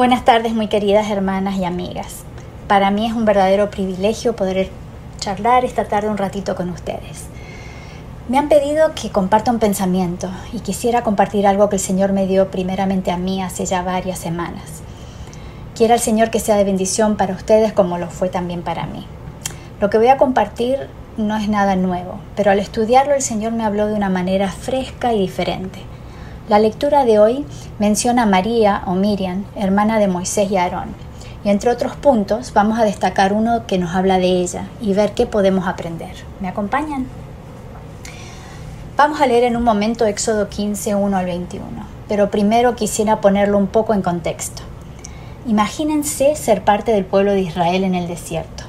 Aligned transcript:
Buenas 0.00 0.24
tardes, 0.24 0.54
muy 0.54 0.68
queridas 0.68 1.10
hermanas 1.10 1.58
y 1.58 1.66
amigas. 1.66 2.22
Para 2.68 2.90
mí 2.90 3.06
es 3.06 3.12
un 3.12 3.26
verdadero 3.26 3.68
privilegio 3.70 4.34
poder 4.34 4.70
charlar 5.18 5.66
esta 5.66 5.84
tarde 5.84 6.08
un 6.08 6.16
ratito 6.16 6.56
con 6.56 6.70
ustedes. 6.70 7.26
Me 8.26 8.38
han 8.38 8.48
pedido 8.48 8.94
que 8.94 9.10
comparta 9.10 9.50
un 9.50 9.58
pensamiento 9.58 10.30
y 10.54 10.60
quisiera 10.60 11.02
compartir 11.02 11.46
algo 11.46 11.68
que 11.68 11.76
el 11.76 11.82
Señor 11.82 12.14
me 12.14 12.26
dio 12.26 12.50
primeramente 12.50 13.10
a 13.10 13.18
mí 13.18 13.42
hace 13.42 13.66
ya 13.66 13.82
varias 13.82 14.18
semanas. 14.18 14.80
Quiera 15.76 15.96
el 15.96 16.00
Señor 16.00 16.30
que 16.30 16.40
sea 16.40 16.56
de 16.56 16.64
bendición 16.64 17.18
para 17.18 17.34
ustedes 17.34 17.74
como 17.74 17.98
lo 17.98 18.08
fue 18.08 18.30
también 18.30 18.62
para 18.62 18.86
mí. 18.86 19.06
Lo 19.82 19.90
que 19.90 19.98
voy 19.98 20.08
a 20.08 20.16
compartir 20.16 20.88
no 21.18 21.36
es 21.36 21.50
nada 21.50 21.76
nuevo, 21.76 22.20
pero 22.36 22.52
al 22.52 22.58
estudiarlo 22.58 23.12
el 23.12 23.20
Señor 23.20 23.52
me 23.52 23.64
habló 23.64 23.86
de 23.86 23.96
una 23.96 24.08
manera 24.08 24.50
fresca 24.50 25.12
y 25.12 25.20
diferente. 25.20 25.80
La 26.50 26.58
lectura 26.58 27.04
de 27.04 27.20
hoy 27.20 27.46
menciona 27.78 28.24
a 28.24 28.26
María 28.26 28.82
o 28.86 28.96
Miriam, 28.96 29.44
hermana 29.54 30.00
de 30.00 30.08
Moisés 30.08 30.50
y 30.50 30.56
Aarón. 30.56 30.96
Y 31.44 31.48
entre 31.48 31.70
otros 31.70 31.94
puntos 31.94 32.52
vamos 32.52 32.76
a 32.80 32.84
destacar 32.84 33.32
uno 33.32 33.68
que 33.68 33.78
nos 33.78 33.94
habla 33.94 34.18
de 34.18 34.26
ella 34.26 34.64
y 34.80 34.92
ver 34.92 35.12
qué 35.12 35.26
podemos 35.26 35.68
aprender. 35.68 36.10
¿Me 36.40 36.48
acompañan? 36.48 37.06
Vamos 38.96 39.20
a 39.20 39.28
leer 39.28 39.44
en 39.44 39.56
un 39.56 39.62
momento 39.62 40.06
Éxodo 40.06 40.48
15, 40.48 40.96
1 40.96 41.16
al 41.16 41.24
21, 41.24 41.64
pero 42.08 42.32
primero 42.32 42.74
quisiera 42.74 43.20
ponerlo 43.20 43.56
un 43.56 43.68
poco 43.68 43.94
en 43.94 44.02
contexto. 44.02 44.62
Imagínense 45.46 46.34
ser 46.34 46.64
parte 46.64 46.90
del 46.90 47.04
pueblo 47.04 47.30
de 47.30 47.42
Israel 47.42 47.84
en 47.84 47.94
el 47.94 48.08
desierto. 48.08 48.64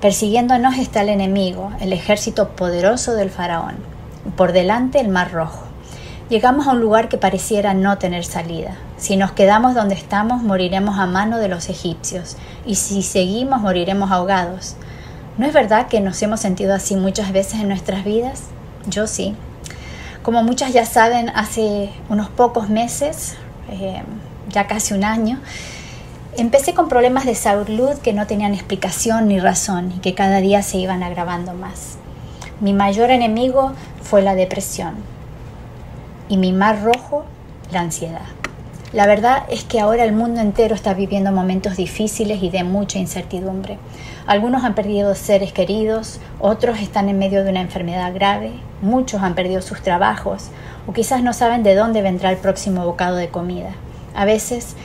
Persiguiéndonos 0.00 0.78
está 0.78 1.02
el 1.02 1.10
enemigo, 1.10 1.70
el 1.82 1.92
ejército 1.92 2.52
poderoso 2.52 3.12
del 3.12 3.28
faraón, 3.28 3.76
y 4.26 4.30
por 4.30 4.52
delante 4.52 5.00
el 5.00 5.08
mar 5.08 5.32
rojo. 5.32 5.69
Llegamos 6.30 6.68
a 6.68 6.74
un 6.74 6.80
lugar 6.80 7.08
que 7.08 7.18
pareciera 7.18 7.74
no 7.74 7.98
tener 7.98 8.24
salida. 8.24 8.76
Si 8.96 9.16
nos 9.16 9.32
quedamos 9.32 9.74
donde 9.74 9.96
estamos, 9.96 10.44
moriremos 10.44 10.96
a 10.96 11.06
mano 11.06 11.38
de 11.38 11.48
los 11.48 11.68
egipcios, 11.68 12.36
y 12.64 12.76
si 12.76 13.02
seguimos, 13.02 13.60
moriremos 13.60 14.12
ahogados. 14.12 14.76
¿No 15.38 15.46
es 15.46 15.52
verdad 15.52 15.88
que 15.88 16.00
nos 16.00 16.22
hemos 16.22 16.38
sentido 16.38 16.72
así 16.72 16.94
muchas 16.94 17.32
veces 17.32 17.54
en 17.54 17.66
nuestras 17.66 18.04
vidas? 18.04 18.44
Yo 18.86 19.08
sí. 19.08 19.34
Como 20.22 20.44
muchas 20.44 20.72
ya 20.72 20.86
saben, 20.86 21.30
hace 21.30 21.90
unos 22.08 22.28
pocos 22.28 22.68
meses, 22.68 23.34
eh, 23.68 24.04
ya 24.50 24.68
casi 24.68 24.94
un 24.94 25.02
año, 25.02 25.40
empecé 26.36 26.74
con 26.74 26.88
problemas 26.88 27.26
de 27.26 27.34
salud 27.34 27.98
que 28.04 28.12
no 28.12 28.28
tenían 28.28 28.54
explicación 28.54 29.26
ni 29.26 29.40
razón 29.40 29.94
y 29.96 29.98
que 29.98 30.14
cada 30.14 30.40
día 30.40 30.62
se 30.62 30.78
iban 30.78 31.02
agravando 31.02 31.54
más. 31.54 31.96
Mi 32.60 32.72
mayor 32.72 33.10
enemigo 33.10 33.72
fue 34.00 34.22
la 34.22 34.36
depresión 34.36 34.94
y 36.30 36.36
mi 36.36 36.52
mar 36.52 36.82
rojo, 36.82 37.24
la 37.72 37.80
ansiedad. 37.80 38.22
La 38.92 39.06
verdad 39.06 39.42
es 39.50 39.64
que 39.64 39.80
ahora 39.80 40.04
el 40.04 40.12
mundo 40.12 40.40
entero 40.40 40.74
está 40.74 40.94
viviendo 40.94 41.32
momentos 41.32 41.76
difíciles 41.76 42.42
y 42.42 42.50
de 42.50 42.64
mucha 42.64 42.98
incertidumbre. 42.98 43.78
Algunos 44.26 44.64
han 44.64 44.74
perdido 44.74 45.14
seres 45.16 45.52
queridos, 45.52 46.20
otros 46.38 46.78
están 46.78 47.08
en 47.08 47.18
medio 47.18 47.42
de 47.42 47.50
una 47.50 47.60
enfermedad 47.60 48.14
grave, 48.14 48.52
muchos 48.80 49.22
han 49.22 49.34
perdido 49.34 49.60
sus 49.60 49.82
trabajos 49.82 50.48
o 50.86 50.92
quizás 50.92 51.22
no 51.22 51.32
saben 51.32 51.64
de 51.64 51.74
dónde 51.74 52.00
vendrá 52.00 52.30
el 52.30 52.36
próximo 52.36 52.84
bocado 52.84 53.16
de 53.16 53.28
comida. 53.28 53.70
A 54.14 54.24
veces 54.24 54.76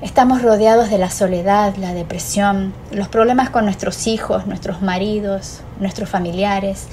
estamos 0.00 0.42
rodeados 0.42 0.88
de 0.88 0.98
la 0.98 1.10
soledad, 1.10 1.76
la 1.76 1.92
depresión, 1.92 2.72
los 2.92 3.08
problemas 3.08 3.50
con 3.50 3.66
nuestros 3.66 4.06
hijos, 4.06 4.46
nuestros 4.46 4.80
maridos, 4.80 5.60
nuestros 5.80 6.08
familiares 6.08 6.88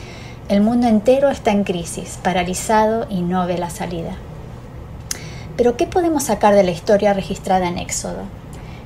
el 0.52 0.60
mundo 0.60 0.86
entero 0.86 1.30
está 1.30 1.52
en 1.52 1.64
crisis, 1.64 2.20
paralizado 2.22 3.08
y 3.10 3.22
no 3.22 3.48
ve 3.48 3.58
la 3.58 3.70
salida. 3.70 4.16
Pero 5.56 5.78
¿qué 5.78 5.88
podemos 5.88 6.24
sacar 6.24 6.54
de 6.54 6.64
la 6.64 6.72
historia 6.72 7.14
registrada 7.14 7.70
en 7.70 7.78
Éxodo? 7.78 8.24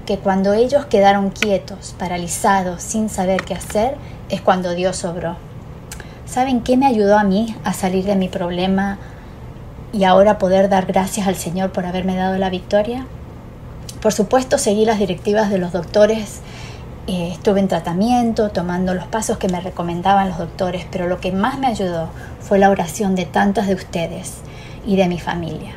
Que 0.06 0.20
cuando 0.20 0.54
ellos 0.54 0.86
quedaron 0.86 1.32
quietos, 1.32 1.96
paralizados, 1.98 2.84
sin 2.84 3.10
saber 3.10 3.44
qué 3.46 3.56
hacer, 3.56 3.96
es 4.30 4.42
cuando 4.42 4.76
Dios 4.76 5.04
obró. 5.06 5.38
¿Saben 6.28 6.62
qué 6.62 6.78
me 6.78 6.86
ayudó 6.86 7.18
a 7.18 7.24
mí 7.24 7.56
a 7.64 7.74
salir 7.74 8.06
de 8.06 8.16
mi 8.16 8.30
problema 8.30 9.00
y 9.92 10.04
ahora 10.04 10.38
poder 10.38 10.70
dar 10.70 10.86
gracias 10.86 11.28
al 11.28 11.36
Señor 11.36 11.72
por 11.72 11.88
haberme 11.88 12.16
dado 12.16 12.38
la 12.38 12.52
victoria? 12.52 13.08
Por 14.04 14.14
supuesto, 14.14 14.60
seguí 14.60 14.86
las 14.86 15.00
directivas 15.00 15.50
de 15.50 15.58
los 15.58 15.72
doctores 15.72 16.42
eh, 17.08 17.30
estuve 17.32 17.60
en 17.60 17.68
tratamiento, 17.68 18.50
tomando 18.50 18.96
los 18.96 19.06
pasos 19.06 19.38
que 19.38 19.48
me 19.48 19.62
recomendaban 19.62 20.30
los 20.30 20.40
doctores, 20.40 20.88
pero 20.92 21.08
lo 21.08 21.20
que 21.20 21.32
más 21.32 21.60
me 21.60 21.68
ayudó 21.68 22.10
fue 22.40 22.58
la 22.58 22.72
oración 22.72 23.14
de 23.16 23.26
tantos 23.26 23.68
de 23.68 23.76
ustedes 23.76 24.38
y 24.88 24.96
de 24.96 25.08
mi 25.08 25.20
familia. 25.20 25.74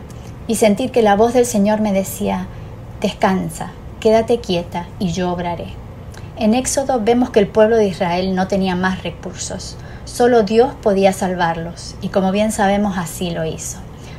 Y 0.47 0.57
sentir 0.57 0.91
que 0.91 1.03
la 1.03 1.17
voz 1.17 1.35
del 1.35 1.45
Señor 1.45 1.83
me 1.83 1.93
decía, 1.93 2.47
descansa, 3.03 3.73
quédate 4.01 4.41
quieta 4.41 4.87
y 4.99 5.13
yo 5.13 5.31
obraré. 5.31 5.75
En 6.39 6.55
Éxodo 6.55 7.01
vemos 7.01 7.29
que 7.29 7.41
el 7.41 7.49
pueblo 7.49 7.77
de 7.77 7.89
Israel 7.89 8.35
no 8.35 8.49
tenía 8.49 8.75
más 8.75 9.03
recursos, 9.03 9.77
solo 10.07 10.45
Dios 10.45 10.73
podía 10.83 11.13
salvarlos, 11.13 11.95
y 12.01 12.09
como 12.09 12.33
bien 12.33 12.53
sabemos 12.53 12.97
así 12.97 13.31
lo 13.33 13.45
hizo. 13.45 13.79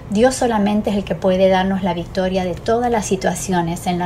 Dios 0.09 0.33
solamente 0.33 0.89
es 0.89 0.95
el 0.95 1.03
que 1.03 1.13
puede 1.13 1.49
darnos 1.49 1.83
la 1.83 1.93
victoria 1.93 2.43
de 2.43 2.55
todas 2.55 2.89
las 2.89 3.05
situaciones 3.05 3.85
en, 3.85 3.99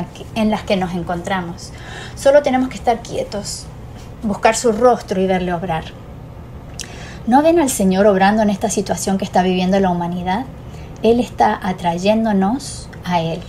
las 0.52 0.64
que 0.64 0.75
nos 0.75 0.94
encontramos. 0.94 1.72
Solo 2.16 2.41
tenemos 2.41 2.68
que 2.68 2.75
estar 2.75 3.02
quietos, 3.02 3.68
buscar 4.22 4.53
su 4.58 4.74
rostro 4.74 5.22
y 5.22 5.28
verle 5.28 5.53
obrar. 5.53 5.86
¿No 7.25 7.42
ven 7.42 7.58
al 7.58 7.69
Señor 7.69 8.06
obrando 8.06 8.42
en 8.42 8.50
esta 8.50 8.69
situación 8.69 9.18
que 9.18 9.24
está 9.24 9.44
viviendo 9.44 9.80
la 9.80 9.92
humanidad? 9.92 10.46
Él 11.03 11.22
está 11.22 11.58
atrayéndonos 11.63 12.90
a 13.06 13.22
Él. 13.22 13.40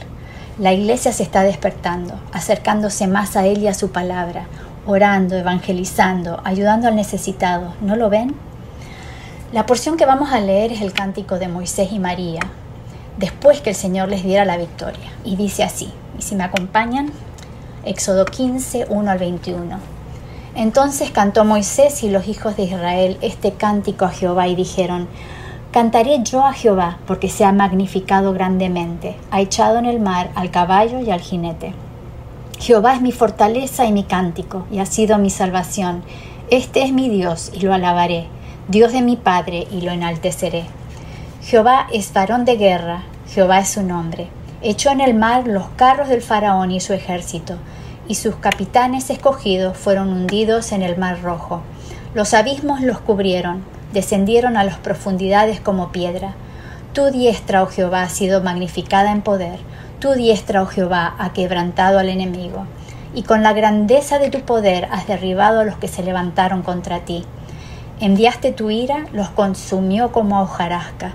La 0.56 0.72
iglesia 0.72 1.12
se 1.12 1.24
está 1.24 1.42
despertando, 1.42 2.14
acercándose 2.32 3.08
más 3.08 3.34
a 3.34 3.46
Él 3.46 3.62
y 3.62 3.66
a 3.66 3.74
su 3.74 3.90
palabra, 3.90 4.46
orando, 4.86 5.36
evangelizando, 5.36 6.40
ayudando 6.44 6.86
al 6.86 6.94
necesitado. 6.94 7.74
¿No 7.80 7.96
lo 7.96 8.10
ven? 8.10 8.36
La 9.54 9.66
porción 9.66 9.96
que 9.96 10.04
vamos 10.04 10.32
a 10.32 10.40
leer 10.40 10.72
es 10.72 10.80
el 10.80 10.92
cántico 10.92 11.38
de 11.38 11.46
Moisés 11.46 11.92
y 11.92 12.00
María, 12.00 12.40
después 13.18 13.60
que 13.60 13.70
el 13.70 13.76
Señor 13.76 14.08
les 14.08 14.24
diera 14.24 14.44
la 14.44 14.56
victoria. 14.56 15.12
Y 15.22 15.36
dice 15.36 15.62
así, 15.62 15.92
y 16.18 16.22
si 16.22 16.34
me 16.34 16.42
acompañan, 16.42 17.12
Éxodo 17.84 18.24
15, 18.24 18.86
1 18.88 19.10
al 19.12 19.18
21. 19.18 19.78
Entonces 20.56 21.12
cantó 21.12 21.44
Moisés 21.44 22.02
y 22.02 22.10
los 22.10 22.26
hijos 22.26 22.56
de 22.56 22.64
Israel 22.64 23.16
este 23.20 23.52
cántico 23.52 24.06
a 24.06 24.10
Jehová 24.10 24.48
y 24.48 24.56
dijeron, 24.56 25.06
Cantaré 25.70 26.24
yo 26.24 26.44
a 26.44 26.52
Jehová 26.52 26.98
porque 27.06 27.28
se 27.28 27.44
ha 27.44 27.52
magnificado 27.52 28.32
grandemente, 28.32 29.14
ha 29.30 29.40
echado 29.40 29.78
en 29.78 29.86
el 29.86 30.00
mar 30.00 30.32
al 30.34 30.50
caballo 30.50 30.98
y 30.98 31.12
al 31.12 31.20
jinete. 31.20 31.74
Jehová 32.58 32.94
es 32.94 33.02
mi 33.02 33.12
fortaleza 33.12 33.86
y 33.86 33.92
mi 33.92 34.02
cántico, 34.02 34.66
y 34.72 34.80
ha 34.80 34.86
sido 34.86 35.16
mi 35.18 35.30
salvación. 35.30 36.02
Este 36.50 36.82
es 36.82 36.92
mi 36.92 37.08
Dios 37.08 37.52
y 37.54 37.60
lo 37.60 37.72
alabaré 37.72 38.33
Dios 38.66 38.92
de 38.92 39.02
mi 39.02 39.16
Padre, 39.16 39.66
y 39.70 39.82
lo 39.82 39.90
enalteceré. 39.90 40.64
Jehová 41.42 41.86
es 41.92 42.14
varón 42.14 42.46
de 42.46 42.56
guerra, 42.56 43.02
Jehová 43.28 43.58
es 43.58 43.68
su 43.68 43.82
nombre. 43.82 44.28
Echó 44.62 44.90
en 44.90 45.02
el 45.02 45.12
mar 45.12 45.46
los 45.46 45.68
carros 45.76 46.08
del 46.08 46.22
faraón 46.22 46.70
y 46.70 46.80
su 46.80 46.94
ejército, 46.94 47.56
y 48.08 48.14
sus 48.14 48.36
capitanes 48.36 49.10
escogidos 49.10 49.76
fueron 49.76 50.08
hundidos 50.08 50.72
en 50.72 50.80
el 50.80 50.96
mar 50.96 51.20
rojo. 51.20 51.60
Los 52.14 52.32
abismos 52.32 52.80
los 52.80 53.00
cubrieron, 53.00 53.62
descendieron 53.92 54.56
a 54.56 54.64
las 54.64 54.78
profundidades 54.78 55.60
como 55.60 55.92
piedra. 55.92 56.32
Tu 56.94 57.10
diestra, 57.10 57.62
oh 57.62 57.66
Jehová, 57.66 58.04
ha 58.04 58.08
sido 58.08 58.42
magnificada 58.42 59.12
en 59.12 59.20
poder, 59.20 59.58
tu 60.00 60.12
diestra, 60.12 60.62
oh 60.62 60.66
Jehová, 60.66 61.14
ha 61.18 61.34
quebrantado 61.34 61.98
al 61.98 62.08
enemigo, 62.08 62.64
y 63.14 63.24
con 63.24 63.42
la 63.42 63.52
grandeza 63.52 64.18
de 64.18 64.30
tu 64.30 64.40
poder 64.40 64.88
has 64.90 65.06
derribado 65.06 65.60
a 65.60 65.64
los 65.64 65.76
que 65.76 65.88
se 65.88 66.02
levantaron 66.02 66.62
contra 66.62 67.00
ti. 67.00 67.26
Enviaste 68.04 68.52
tu 68.52 68.68
ira, 68.68 69.06
los 69.14 69.30
consumió 69.30 70.12
como 70.12 70.36
a 70.36 70.42
hojarasca. 70.42 71.14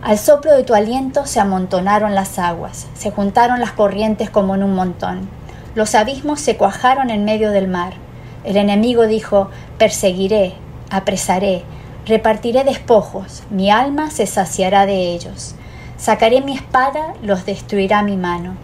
Al 0.00 0.16
soplo 0.16 0.56
de 0.56 0.62
tu 0.62 0.72
aliento 0.72 1.26
se 1.26 1.40
amontonaron 1.40 2.14
las 2.14 2.38
aguas, 2.38 2.86
se 2.94 3.10
juntaron 3.10 3.60
las 3.60 3.72
corrientes 3.72 4.30
como 4.30 4.54
en 4.54 4.62
un 4.62 4.74
montón. 4.74 5.28
Los 5.74 5.94
abismos 5.94 6.40
se 6.40 6.56
cuajaron 6.56 7.10
en 7.10 7.26
medio 7.26 7.50
del 7.50 7.68
mar. 7.68 7.92
El 8.44 8.56
enemigo 8.56 9.06
dijo, 9.06 9.50
perseguiré, 9.76 10.54
apresaré, 10.88 11.64
repartiré 12.06 12.64
despojos, 12.64 13.42
mi 13.50 13.70
alma 13.70 14.10
se 14.10 14.24
saciará 14.24 14.86
de 14.86 15.12
ellos. 15.12 15.54
Sacaré 15.98 16.40
mi 16.40 16.54
espada, 16.54 17.12
los 17.20 17.44
destruirá 17.44 18.02
mi 18.02 18.16
mano. 18.16 18.54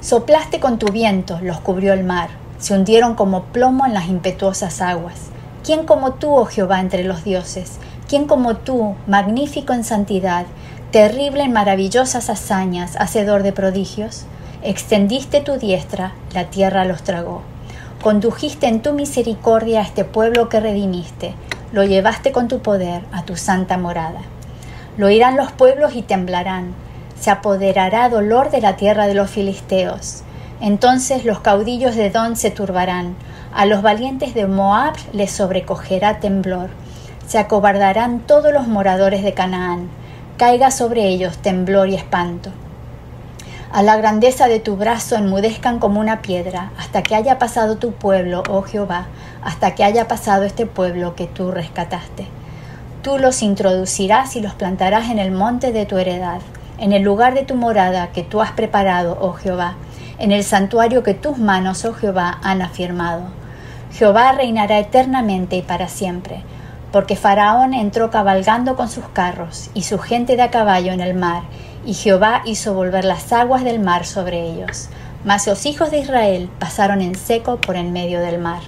Soplaste 0.00 0.60
con 0.60 0.78
tu 0.78 0.92
viento, 0.92 1.40
los 1.42 1.58
cubrió 1.58 1.92
el 1.92 2.04
mar, 2.04 2.28
se 2.58 2.74
hundieron 2.74 3.16
como 3.16 3.46
plomo 3.46 3.84
en 3.84 3.94
las 3.94 4.06
impetuosas 4.06 4.80
aguas. 4.80 5.32
¿Quién 5.64 5.84
como 5.84 6.14
tú, 6.14 6.34
oh 6.34 6.46
Jehová, 6.46 6.80
entre 6.80 7.04
los 7.04 7.24
dioses? 7.24 7.78
¿Quién 8.08 8.26
como 8.26 8.56
tú, 8.56 8.94
magnífico 9.06 9.72
en 9.72 9.84
santidad, 9.84 10.46
terrible 10.92 11.42
en 11.42 11.52
maravillosas 11.52 12.30
hazañas, 12.30 12.96
hacedor 12.96 13.42
de 13.42 13.52
prodigios? 13.52 14.24
Extendiste 14.62 15.40
tu 15.40 15.58
diestra, 15.58 16.12
la 16.32 16.44
tierra 16.44 16.84
los 16.84 17.02
tragó. 17.02 17.42
Condujiste 18.02 18.66
en 18.66 18.80
tu 18.80 18.92
misericordia 18.92 19.80
a 19.80 19.82
este 19.84 20.04
pueblo 20.04 20.48
que 20.48 20.60
redimiste, 20.60 21.34
lo 21.72 21.84
llevaste 21.84 22.32
con 22.32 22.48
tu 22.48 22.60
poder 22.60 23.02
a 23.12 23.24
tu 23.24 23.36
santa 23.36 23.76
morada. 23.76 24.20
Lo 24.96 25.06
oirán 25.06 25.36
los 25.36 25.52
pueblos 25.52 25.94
y 25.94 26.02
temblarán, 26.02 26.74
se 27.20 27.30
apoderará 27.30 28.08
dolor 28.08 28.50
de 28.50 28.60
la 28.60 28.76
tierra 28.76 29.06
de 29.06 29.14
los 29.14 29.30
filisteos. 29.30 30.22
Entonces 30.60 31.24
los 31.24 31.40
caudillos 31.40 31.94
de 31.94 32.10
Don 32.10 32.36
se 32.36 32.50
turbarán, 32.50 33.16
a 33.54 33.66
los 33.66 33.82
valientes 33.82 34.34
de 34.34 34.46
Moab 34.46 34.94
les 35.12 35.30
sobrecogerá 35.30 36.20
temblor. 36.20 36.70
Se 37.26 37.38
acobardarán 37.38 38.20
todos 38.20 38.52
los 38.52 38.68
moradores 38.68 39.22
de 39.22 39.34
Canaán, 39.34 39.88
caiga 40.36 40.70
sobre 40.70 41.08
ellos 41.08 41.38
temblor 41.38 41.88
y 41.88 41.94
espanto. 41.94 42.50
A 43.70 43.82
la 43.82 43.96
grandeza 43.96 44.48
de 44.48 44.60
tu 44.60 44.76
brazo 44.76 45.16
enmudezcan 45.16 45.78
como 45.78 46.00
una 46.00 46.22
piedra, 46.22 46.72
hasta 46.78 47.02
que 47.02 47.14
haya 47.14 47.38
pasado 47.38 47.76
tu 47.76 47.92
pueblo, 47.92 48.42
oh 48.48 48.62
Jehová, 48.62 49.08
hasta 49.42 49.74
que 49.74 49.84
haya 49.84 50.08
pasado 50.08 50.44
este 50.44 50.64
pueblo 50.64 51.14
que 51.14 51.26
tú 51.26 51.50
rescataste. 51.50 52.26
Tú 53.02 53.18
los 53.18 53.42
introducirás 53.42 54.36
y 54.36 54.40
los 54.40 54.54
plantarás 54.54 55.10
en 55.10 55.18
el 55.18 55.32
monte 55.32 55.72
de 55.72 55.84
tu 55.84 55.98
heredad, 55.98 56.40
en 56.78 56.92
el 56.92 57.02
lugar 57.02 57.34
de 57.34 57.42
tu 57.42 57.56
morada 57.56 58.08
que 58.12 58.22
tú 58.22 58.40
has 58.40 58.52
preparado, 58.52 59.18
oh 59.20 59.32
Jehová, 59.32 59.74
en 60.18 60.32
el 60.32 60.42
santuario 60.44 61.02
que 61.02 61.14
tus 61.14 61.38
manos, 61.38 61.84
oh 61.84 61.94
Jehová, 61.94 62.38
han 62.42 62.62
afirmado. 62.62 63.22
Jehová 63.92 64.32
reinará 64.32 64.78
eternamente 64.78 65.56
y 65.56 65.62
para 65.62 65.88
siempre, 65.88 66.42
porque 66.92 67.16
Faraón 67.16 67.74
entró 67.74 68.10
cabalgando 68.10 68.76
con 68.76 68.88
sus 68.88 69.06
carros 69.08 69.70
y 69.74 69.82
su 69.82 69.98
gente 69.98 70.36
de 70.36 70.42
a 70.42 70.50
caballo 70.50 70.92
en 70.92 71.00
el 71.00 71.14
mar, 71.14 71.42
y 71.84 71.94
Jehová 71.94 72.42
hizo 72.44 72.74
volver 72.74 73.04
las 73.04 73.32
aguas 73.32 73.64
del 73.64 73.80
mar 73.80 74.04
sobre 74.04 74.42
ellos. 74.42 74.88
Mas 75.24 75.46
los 75.46 75.66
hijos 75.66 75.90
de 75.90 75.98
Israel 75.98 76.50
pasaron 76.58 77.00
en 77.00 77.14
seco 77.14 77.56
por 77.56 77.76
en 77.76 77.92
medio 77.92 78.20
del 78.20 78.38
mar. 78.38 78.60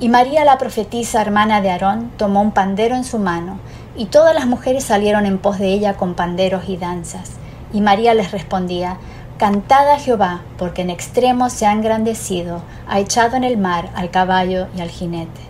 Y 0.00 0.08
María 0.08 0.44
la 0.44 0.58
profetisa, 0.58 1.20
hermana 1.20 1.60
de 1.60 1.70
Aarón, 1.70 2.10
tomó 2.16 2.42
un 2.42 2.52
pandero 2.52 2.94
en 2.94 3.04
su 3.04 3.18
mano, 3.18 3.58
y 3.96 4.06
todas 4.06 4.34
las 4.34 4.46
mujeres 4.46 4.84
salieron 4.84 5.24
en 5.24 5.38
pos 5.38 5.58
de 5.58 5.68
ella 5.68 5.94
con 5.94 6.14
panderos 6.14 6.68
y 6.68 6.76
danzas. 6.76 7.32
Y 7.72 7.80
María 7.80 8.14
les 8.14 8.32
respondía, 8.32 8.98
Cantad 9.38 9.90
a 9.90 9.98
Jehová, 9.98 10.42
porque 10.58 10.82
en 10.82 10.90
extremo 10.90 11.50
se 11.50 11.66
ha 11.66 11.72
engrandecido, 11.72 12.62
ha 12.86 13.00
echado 13.00 13.36
en 13.36 13.42
el 13.42 13.58
mar 13.58 13.90
al 13.96 14.12
caballo 14.12 14.68
y 14.76 14.80
al 14.80 14.90
jinete. 14.90 15.40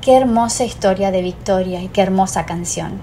Qué 0.00 0.16
hermosa 0.16 0.64
historia 0.64 1.10
de 1.10 1.20
victoria 1.20 1.82
y 1.82 1.88
qué 1.88 2.00
hermosa 2.00 2.46
canción. 2.46 3.00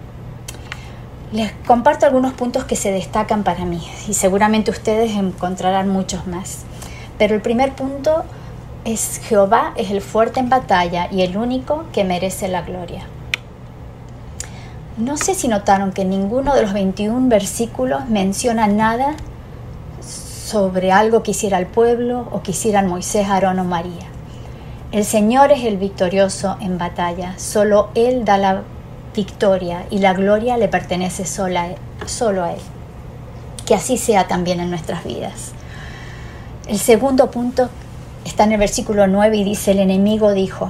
Les 1.32 1.52
comparto 1.68 2.08
algunos 2.08 2.34
puntos 2.34 2.64
que 2.64 2.76
se 2.76 2.92
destacan 2.92 3.44
para 3.44 3.66
mí 3.66 3.88
y 4.08 4.16
seguramente 4.16 4.72
ustedes 4.72 5.12
encontrarán 5.12 5.90
muchos 5.90 6.26
más. 6.26 6.64
Pero 7.20 7.36
el 7.36 7.42
primer 7.44 7.74
punto 7.74 8.24
es 8.84 9.20
Jehová 9.20 9.74
es 9.76 9.92
el 9.92 10.02
fuerte 10.02 10.40
en 10.40 10.50
batalla 10.50 11.08
y 11.12 11.22
el 11.22 11.38
único 11.38 11.86
que 11.94 12.04
merece 12.04 12.48
la 12.48 12.64
gloria. 12.64 13.04
No 14.98 15.18
sé 15.18 15.36
si 15.36 15.48
notaron 15.48 15.92
que 15.92 16.04
ninguno 16.04 16.56
de 16.56 16.64
los 16.64 16.74
21 16.74 17.30
versículos 17.30 18.08
menciona 18.10 18.66
nada 18.66 19.16
sobre 20.46 20.92
algo 20.92 21.24
que 21.24 21.32
hiciera 21.32 21.58
el 21.58 21.66
pueblo 21.66 22.28
o 22.32 22.44
que 22.44 22.52
hicieran 22.52 22.88
Moisés, 22.88 23.28
Aarón 23.28 23.58
o 23.58 23.64
María. 23.64 24.06
El 24.92 25.04
Señor 25.04 25.52
es 25.52 25.64
el 25.64 25.78
victorioso 25.78 26.58
en 26.62 26.78
batalla, 26.78 27.34
solo 27.38 27.90
Él 27.96 28.26
da 28.26 28.38
la 28.38 28.62
victoria 29.16 29.88
y 29.90 29.98
la 30.00 30.14
gloria 30.14 30.58
le 30.58 30.68
pertenece 30.68 31.26
sola, 31.26 31.70
solo 32.06 32.44
a 32.44 32.54
Él. 32.54 32.60
Que 33.66 33.74
así 33.74 33.98
sea 33.98 34.28
también 34.28 34.60
en 34.60 34.70
nuestras 34.70 35.04
vidas. 35.04 35.54
El 36.68 36.78
segundo 36.78 37.32
punto 37.32 37.70
está 38.24 38.44
en 38.44 38.52
el 38.52 38.60
versículo 38.60 39.08
9 39.08 39.38
y 39.38 39.44
dice, 39.44 39.72
el 39.72 39.80
enemigo 39.80 40.32
dijo, 40.34 40.70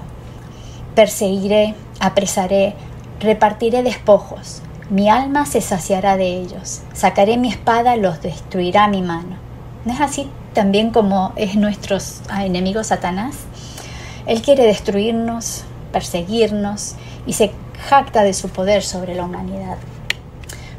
perseguiré, 0.95 1.75
apresaré, 1.99 2.75
repartiré 3.19 3.83
despojos, 3.83 4.61
mi 4.89 5.09
alma 5.09 5.45
se 5.45 5.59
saciará 5.59 6.15
de 6.15 6.39
ellos, 6.39 6.81
sacaré 6.93 7.35
mi 7.35 7.49
espada, 7.49 7.97
los 7.97 8.21
destruirá 8.21 8.87
mi 8.87 9.01
mano. 9.01 9.44
¿No 9.85 9.93
es 9.93 10.01
así 10.01 10.27
también 10.53 10.89
como 10.89 11.31
es 11.35 11.55
nuestro 11.55 11.99
enemigo 12.39 12.83
Satanás? 12.83 13.35
Él 14.25 14.41
quiere 14.41 14.63
destruirnos, 14.63 15.63
perseguirnos 15.91 16.95
y 17.27 17.33
se 17.33 17.51
jacta 17.87 18.23
de 18.23 18.33
su 18.33 18.49
poder 18.49 18.81
sobre 18.81 19.13
la 19.13 19.25
humanidad. 19.25 19.77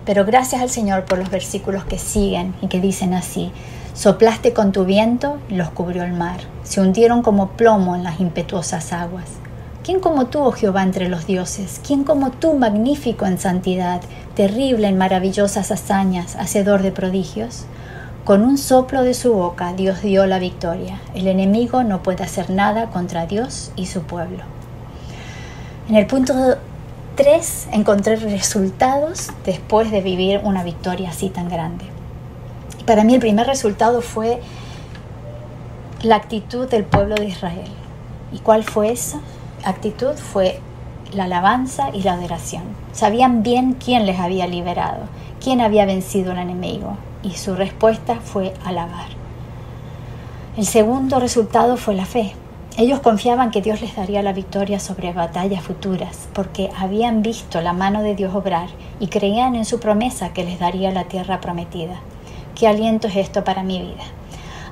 Pero 0.04 0.24
gracias 0.24 0.60
al 0.60 0.70
Señor 0.70 1.04
por 1.04 1.18
los 1.18 1.30
versículos 1.30 1.84
que 1.84 2.00
siguen 2.00 2.56
y 2.60 2.66
que 2.66 2.80
dicen 2.80 3.14
así, 3.14 3.52
soplaste 3.94 4.52
con 4.52 4.72
tu 4.72 4.84
viento 4.84 5.38
y 5.48 5.54
los 5.54 5.70
cubrió 5.70 6.02
el 6.02 6.12
mar, 6.12 6.40
se 6.64 6.80
hundieron 6.80 7.22
como 7.22 7.50
plomo 7.50 7.94
en 7.94 8.02
las 8.02 8.18
impetuosas 8.18 8.92
aguas. 8.92 9.30
¿Quién 9.84 10.00
como 10.00 10.26
tú, 10.26 10.40
oh 10.40 10.50
Jehová, 10.50 10.82
entre 10.82 11.08
los 11.08 11.26
dioses? 11.26 11.80
¿Quién 11.86 12.02
como 12.02 12.32
tú, 12.32 12.54
magnífico 12.54 13.24
en 13.24 13.38
santidad, 13.38 14.00
terrible 14.34 14.88
en 14.88 14.98
maravillosas 14.98 15.70
hazañas, 15.70 16.34
hacedor 16.34 16.82
de 16.82 16.90
prodigios? 16.90 17.66
Con 18.26 18.42
un 18.42 18.58
soplo 18.58 19.04
de 19.04 19.14
su 19.14 19.34
boca 19.34 19.72
Dios 19.72 20.02
dio 20.02 20.26
la 20.26 20.40
victoria. 20.40 21.00
El 21.14 21.28
enemigo 21.28 21.84
no 21.84 22.02
puede 22.02 22.24
hacer 22.24 22.50
nada 22.50 22.90
contra 22.90 23.24
Dios 23.24 23.70
y 23.76 23.86
su 23.86 24.02
pueblo. 24.02 24.42
En 25.88 25.94
el 25.94 26.08
punto 26.08 26.34
3 27.14 27.68
encontré 27.70 28.16
resultados 28.16 29.30
después 29.44 29.92
de 29.92 30.00
vivir 30.00 30.40
una 30.42 30.64
victoria 30.64 31.10
así 31.10 31.30
tan 31.30 31.48
grande. 31.48 31.84
Para 32.84 33.04
mí 33.04 33.14
el 33.14 33.20
primer 33.20 33.46
resultado 33.46 34.02
fue 34.02 34.40
la 36.02 36.16
actitud 36.16 36.68
del 36.68 36.82
pueblo 36.82 37.14
de 37.14 37.26
Israel. 37.26 37.70
¿Y 38.32 38.40
cuál 38.40 38.64
fue 38.64 38.90
esa 38.90 39.20
actitud? 39.62 40.14
Fue 40.16 40.58
la 41.12 41.26
alabanza 41.26 41.90
y 41.92 42.02
la 42.02 42.14
adoración. 42.14 42.64
Sabían 42.90 43.44
bien 43.44 43.74
quién 43.74 44.04
les 44.04 44.18
había 44.18 44.48
liberado, 44.48 45.04
quién 45.40 45.60
había 45.60 45.86
vencido 45.86 46.32
al 46.32 46.38
enemigo, 46.38 46.96
y 47.26 47.32
su 47.32 47.56
respuesta 47.56 48.16
fue 48.16 48.54
alabar. 48.64 49.08
El 50.56 50.64
segundo 50.64 51.18
resultado 51.18 51.76
fue 51.76 51.94
la 51.94 52.06
fe. 52.06 52.32
Ellos 52.78 53.00
confiaban 53.00 53.50
que 53.50 53.62
Dios 53.62 53.80
les 53.80 53.96
daría 53.96 54.22
la 54.22 54.32
victoria 54.32 54.78
sobre 54.78 55.12
batallas 55.12 55.62
futuras, 55.62 56.28
porque 56.32 56.70
habían 56.78 57.22
visto 57.22 57.60
la 57.60 57.72
mano 57.72 58.02
de 58.02 58.14
Dios 58.14 58.34
obrar 58.34 58.68
y 59.00 59.08
creían 59.08 59.54
en 59.54 59.64
su 59.64 59.80
promesa 59.80 60.32
que 60.32 60.44
les 60.44 60.58
daría 60.58 60.92
la 60.92 61.04
tierra 61.04 61.40
prometida. 61.40 62.00
¿Qué 62.54 62.68
aliento 62.68 63.08
es 63.08 63.16
esto 63.16 63.44
para 63.44 63.62
mi 63.62 63.80
vida? 63.80 64.04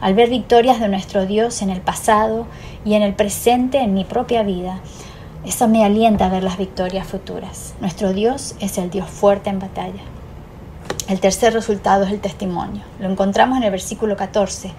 Al 0.01 0.15
ver 0.15 0.29
victorias 0.29 0.81
de 0.81 0.89
nuestro 0.89 1.27
Dios 1.27 1.61
en 1.63 1.71
el 1.71 1.81
pasado 1.81 2.47
y 2.85 2.95
en 2.95 3.03
el 3.03 3.15
presente 3.15 3.81
en 3.81 3.95
mi 3.95 4.05
propia 4.05 4.43
vida, 4.43 4.81
eso 5.45 5.67
me 5.67 5.85
alienta 5.85 6.27
a 6.27 6.31
ver 6.31 6.43
las 6.43 6.59
victorias 6.59 7.07
futuras. 7.07 7.75
Nuestro 7.81 8.13
Dios 8.13 8.55
es 8.61 8.79
el 8.79 8.91
Dios 8.91 9.09
fuerte 9.09 9.51
en 9.51 9.59
batalla. 9.59 10.14
El 11.09 11.21
tercer 11.21 11.53
resultado 11.53 12.05
es 12.05 12.13
el 12.13 12.21
testimonio. 12.21 12.83
Lo 12.99 13.11
encontramos 13.11 13.59
en 13.59 13.65
el 13.65 13.71
versículo 13.71 14.17
14 14.17 14.73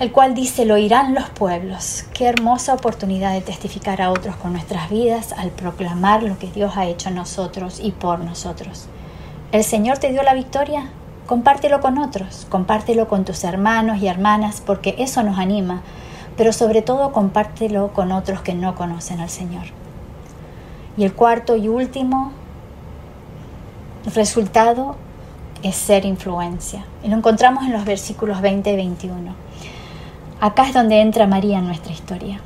el 0.00 0.10
cual 0.10 0.34
dice, 0.34 0.64
lo 0.64 0.74
oirán 0.74 1.14
los 1.14 1.30
pueblos. 1.30 2.04
Qué 2.12 2.26
hermosa 2.26 2.74
oportunidad 2.74 3.32
de 3.32 3.40
testificar 3.40 4.02
a 4.02 4.10
otros 4.10 4.34
con 4.36 4.52
nuestras 4.52 4.90
vidas 4.90 5.32
al 5.32 5.50
proclamar 5.50 6.22
lo 6.24 6.38
que 6.38 6.50
Dios 6.50 6.76
ha 6.76 6.86
hecho 6.86 7.10
en 7.10 7.14
nosotros 7.14 7.78
y 7.80 7.92
por 7.92 8.18
nosotros. 8.18 8.86
¿El 9.52 9.62
Señor 9.62 9.98
te 9.98 10.10
dio 10.10 10.22
la 10.24 10.34
victoria? 10.34 10.90
Compártelo 11.26 11.80
con 11.80 11.98
otros, 11.98 12.46
compártelo 12.50 13.08
con 13.08 13.24
tus 13.24 13.44
hermanos 13.44 13.98
y 14.02 14.08
hermanas 14.08 14.60
porque 14.64 14.96
eso 14.98 15.22
nos 15.22 15.38
anima, 15.38 15.82
pero 16.36 16.52
sobre 16.52 16.82
todo 16.82 17.12
compártelo 17.12 17.92
con 17.92 18.10
otros 18.10 18.42
que 18.42 18.54
no 18.54 18.74
conocen 18.74 19.20
al 19.20 19.30
Señor. 19.30 19.66
Y 20.96 21.04
el 21.04 21.14
cuarto 21.14 21.54
y 21.56 21.68
último 21.68 22.32
resultado 24.12 24.96
es 25.68 25.76
ser 25.76 26.04
influencia. 26.04 26.84
Y 27.02 27.08
lo 27.08 27.16
encontramos 27.16 27.64
en 27.64 27.72
los 27.72 27.84
versículos 27.84 28.40
20 28.40 28.72
y 28.72 28.76
21. 28.76 29.34
Acá 30.40 30.66
es 30.66 30.74
donde 30.74 31.00
entra 31.00 31.26
María 31.26 31.58
en 31.58 31.66
nuestra 31.66 31.92
historia. 31.92 32.40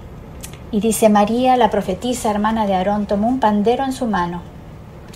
Y 0.70 0.80
dice 0.80 1.08
María, 1.08 1.56
la 1.56 1.70
profetisa 1.70 2.30
hermana 2.30 2.66
de 2.66 2.74
Aarón, 2.74 3.06
tomó 3.06 3.28
un 3.28 3.40
pandero 3.40 3.84
en 3.84 3.92
su 3.92 4.06
mano, 4.06 4.42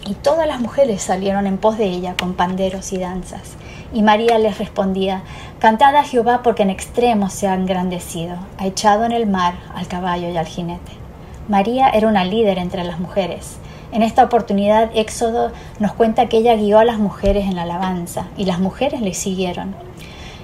y 0.07 0.15
todas 0.15 0.47
las 0.47 0.61
mujeres 0.61 1.03
salieron 1.03 1.47
en 1.47 1.59
pos 1.59 1.79
de 1.79 1.85
ella 1.85 2.15
con 2.19 2.35
panderos 2.35 2.93
y 2.93 2.99
danzas. 2.99 3.57
Y 3.93 4.03
María 4.03 4.39
les 4.39 4.59
respondía, 4.59 5.23
Cantad 5.59 5.95
a 5.95 6.03
Jehová 6.03 6.43
porque 6.43 6.63
en 6.63 6.71
extremo 6.71 7.31
se 7.31 7.47
ha 7.47 7.55
engrandecido, 7.55 8.37
ha 8.59 8.67
echado 8.67 9.05
en 9.05 9.13
el 9.13 9.27
mar 9.27 9.55
al 9.75 9.87
caballo 9.87 10.29
y 10.29 10.37
al 10.37 10.47
jinete. 10.47 10.93
María 11.49 11.89
era 11.91 12.09
una 12.09 12.25
líder 12.25 12.59
entre 12.59 12.85
las 12.85 12.99
mujeres. 12.99 13.59
En 13.93 14.03
esta 14.03 14.25
oportunidad 14.25 14.91
Éxodo 14.95 15.53
nos 15.79 15.93
cuenta 15.93 16.27
que 16.27 16.39
ella 16.39 16.57
guió 16.57 16.79
a 16.79 16.85
las 16.87 16.99
mujeres 16.99 17.45
en 17.45 17.57
la 17.57 17.63
alabanza 17.63 18.29
y 18.39 18.47
las 18.47 18.59
mujeres 18.59 19.03
le 19.03 19.13
siguieron. 19.13 19.75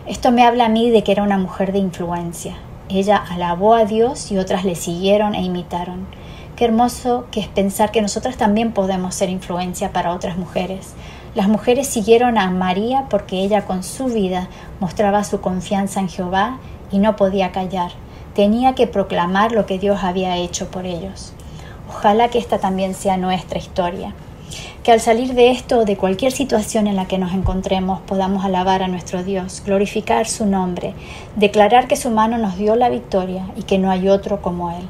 Esto 0.07 0.33
me 0.33 0.45
habla 0.45 0.67
a 0.67 0.69
mí 0.69 0.91
de 0.91 1.03
que 1.03 1.13
era 1.13 1.23
una 1.23 1.39
mujer 1.39 1.73
de 1.73 1.79
influencia. 1.79 2.59
Ella 2.91 3.17
alabó 3.17 3.73
a 3.75 3.87
Dios 3.87 4.31
y 4.31 4.37
otras 4.37 4.67
le 4.67 4.75
siguieron 4.75 5.35
e 5.35 5.41
imitaron. 5.41 6.07
Qué 6.57 6.67
hermoso 6.67 7.27
que 7.31 7.41
es 7.41 7.49
pensar 7.49 7.91
que 7.91 8.03
nosotras 8.03 8.37
también 8.37 8.73
podemos 8.73 9.15
ser 9.15 9.31
influencia 9.31 9.95
para 9.95 10.13
otras 10.13 10.37
mujeres. 10.37 10.93
Las 11.35 11.49
mujeres 11.49 11.87
siguieron 11.87 12.37
a 12.37 12.51
María 12.51 13.07
porque 13.09 13.41
ella 13.41 13.65
con 13.65 13.83
su 13.83 14.07
vida 14.07 14.49
mostraba 14.79 15.25
su 15.25 15.41
confianza 15.41 16.01
en 16.01 16.11
Jehová 16.11 16.59
y 16.91 16.99
no 16.99 17.17
podía 17.17 17.51
callar. 17.53 17.93
Tenía 18.35 18.75
que 18.75 18.87
proclamar 18.87 19.53
lo 19.53 19.65
que 19.65 19.79
Dios 19.79 20.05
había 20.05 20.37
hecho 20.37 20.71
por 20.71 20.85
ellos. 20.85 21.33
Ojalá 21.89 22.29
que 22.29 22.39
esta 22.39 22.59
también 22.59 22.95
sea 22.95 23.17
nuestra 23.17 23.59
historia 23.59 24.15
Que 24.83 24.93
al 24.93 25.01
salir 25.01 25.35
de 25.35 25.51
esto 25.51 25.81
o 25.81 25.85
de 25.85 25.97
cualquier 25.97 26.33
situación 26.33 26.87
en 26.87 26.97
la 26.97 27.07
que 27.07 27.19
nos 27.19 27.33
encontremos 27.33 28.01
podamos 28.01 28.45
alabar 28.45 28.83
a 28.83 28.89
nuestro 28.89 29.25
Dios, 29.25 29.63
glorificar 29.65 30.27
su 30.27 30.47
nombre, 30.47 30.95
declarar 31.37 31.89
que 31.89 31.97
su 31.97 32.11
mano 32.11 32.39
nos 32.39 32.57
dio 32.57 32.77
la 32.77 32.89
victoria 32.89 33.47
y 33.57 33.63
que 33.63 33.79
no 33.79 33.91
hay 33.91 34.09
otro 34.09 34.43
como 34.43 34.71
Él. 34.71 34.89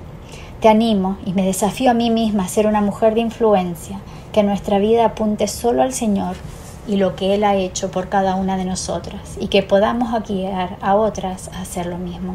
Te 0.61 0.69
animo 0.69 1.19
y 1.25 1.33
me 1.33 1.45
desafío 1.45 1.91
a 1.91 1.95
mí 1.95 2.11
misma 2.11 2.45
a 2.45 2.49
ser 2.49 2.67
una 2.67 2.81
mujer 2.81 3.15
de 3.15 3.21
influencia, 3.21 4.01
que 4.33 4.43
nuestra 4.43 4.79
vida 4.79 5.05
apunte 5.05 5.47
solo 5.47 5.83
al 5.83 5.93
Señor 5.93 6.37
y 6.87 6.97
lo 6.97 7.15
que 7.15 7.35
Él 7.35 7.45
ha 7.45 7.55
hecho 7.55 7.91
por 7.91 8.09
cada 8.09 8.35
una 8.35 8.57
de 8.57 8.65
nosotras 8.65 9.37
y 9.41 9.49
que 9.49 9.63
podamos 9.63 10.11
guiar 10.27 10.77
a 10.81 10.97
otras 10.97 11.49
a 11.49 11.63
hacer 11.63 11.87
lo 11.87 11.99
mismo. 11.99 12.35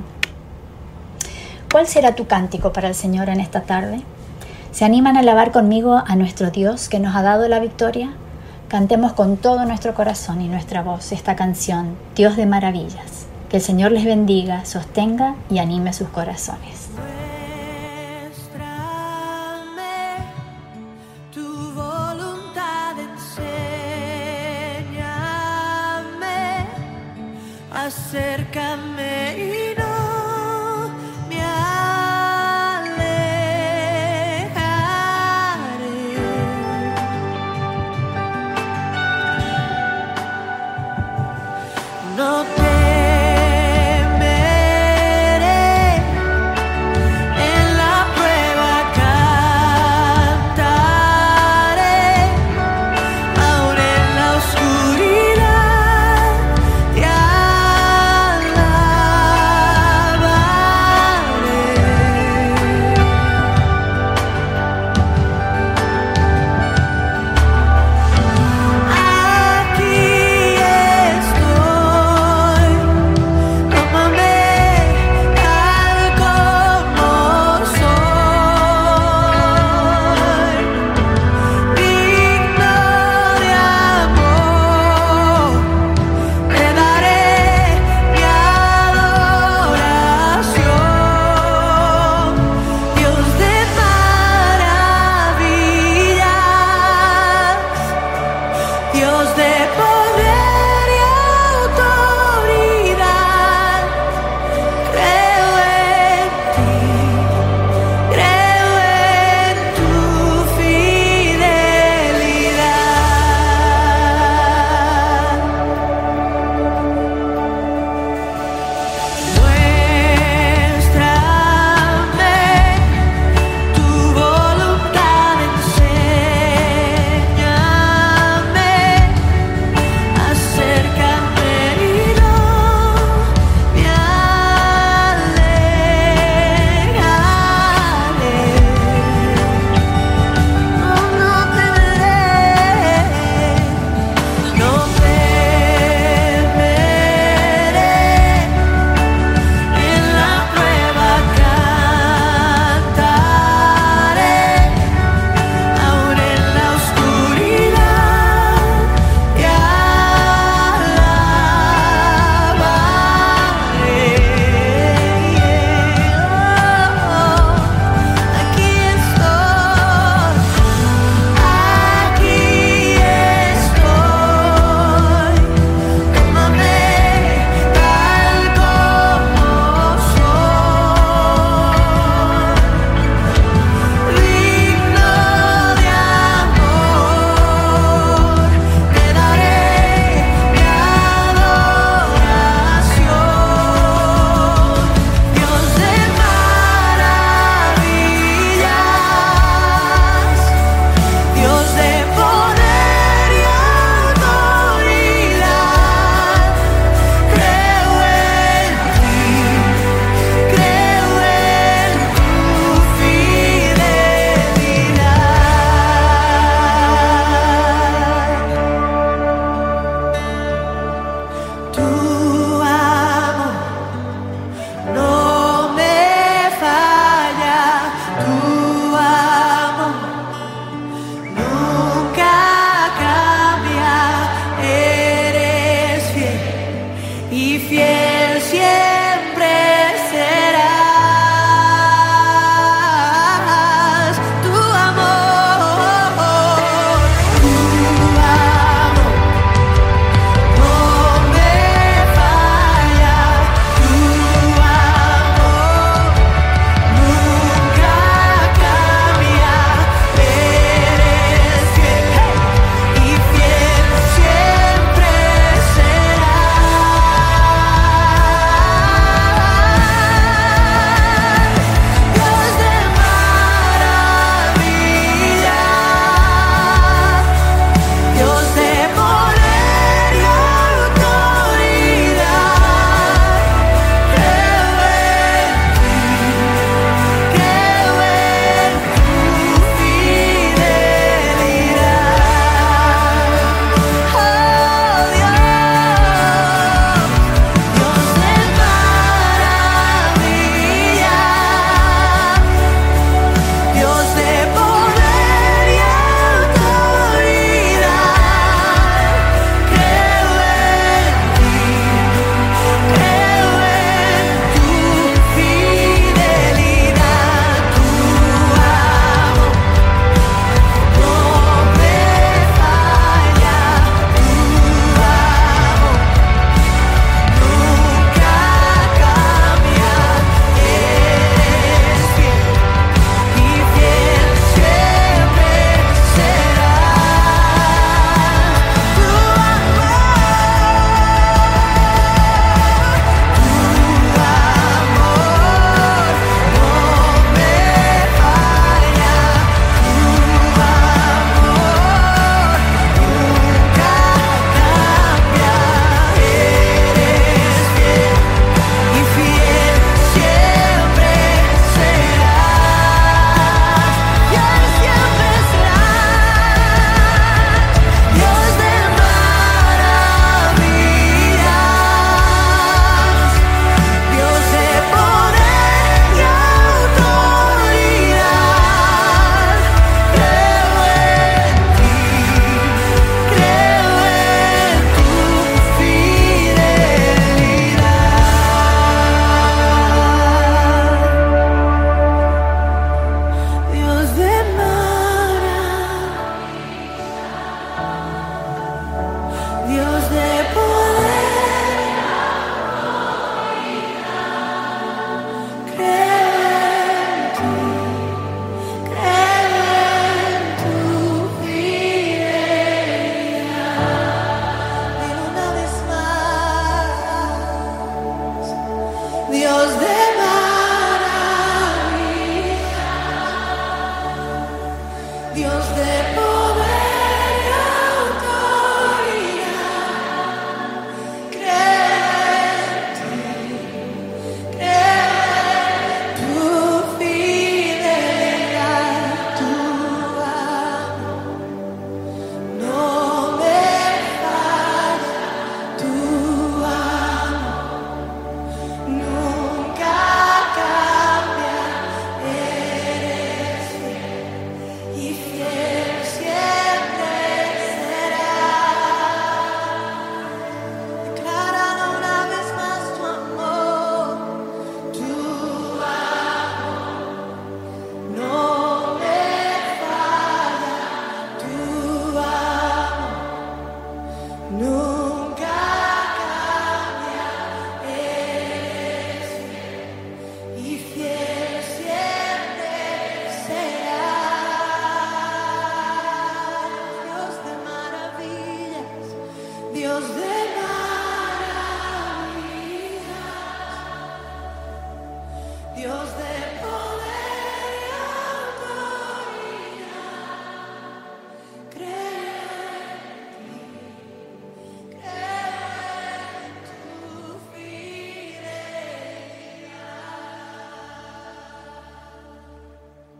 ¿Cuál 1.71 1.87
será 1.87 2.15
tu 2.15 2.27
cántico 2.27 2.71
para 2.71 2.87
el 2.87 2.95
Señor 2.95 3.29
en 3.29 3.39
esta 3.39 3.61
tarde? 3.61 4.01
¿Se 4.73 4.85
animan 4.85 5.17
a 5.17 5.19
alabar 5.19 5.51
conmigo 5.51 6.01
a 6.03 6.15
nuestro 6.15 6.49
Dios 6.49 6.89
que 6.89 6.99
nos 6.99 7.15
ha 7.15 7.21
dado 7.21 7.47
la 7.47 7.59
victoria? 7.59 8.09
Cantemos 8.69 9.13
con 9.13 9.37
todo 9.37 9.65
nuestro 9.65 9.93
corazón 9.93 10.41
y 10.41 10.47
nuestra 10.47 10.81
voz 10.81 11.11
esta 11.11 11.35
canción, 11.35 11.95
Dios 12.15 12.37
de 12.37 12.47
maravillas. 12.47 13.27
Que 13.49 13.57
el 13.57 13.63
Señor 13.63 13.91
les 13.91 14.03
bendiga, 14.03 14.65
sostenga 14.65 15.35
y 15.47 15.59
anime 15.59 15.93
sus 15.93 16.07
corazones. 16.07 16.82